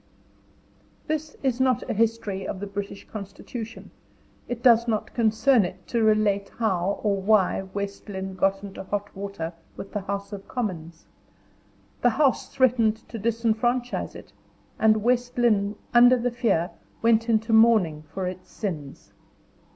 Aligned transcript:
As 1.07 1.07
this 1.07 1.37
is 1.43 1.59
not 1.61 1.87
a 1.87 1.93
history 1.93 2.47
of 2.47 2.59
the 2.59 2.65
British 2.65 3.07
constitution, 3.07 3.91
it 4.47 4.63
does 4.63 4.87
not 4.87 5.13
concern 5.13 5.63
it 5.63 5.85
to 5.89 6.01
relate 6.01 6.49
how 6.57 6.99
or 7.03 7.21
why 7.21 7.61
West 7.75 8.09
Lynne 8.09 8.33
got 8.33 8.63
into 8.63 8.83
hot 8.85 9.15
water 9.15 9.53
with 9.77 9.93
the 9.93 10.01
House 10.01 10.33
of 10.33 10.47
Commons. 10.47 11.05
The 12.01 12.09
House 12.09 12.49
threatened 12.51 13.07
to 13.09 13.19
disfranchise 13.19 14.15
it, 14.15 14.33
and 14.79 15.03
West 15.03 15.37
Lynne 15.37 15.75
under 15.93 16.17
the 16.17 16.31
fear, 16.31 16.71
went 17.03 17.29
into 17.29 17.53
mourning 17.53 18.01
for 18.11 18.25
its 18.25 18.51
sins. 18.51 19.13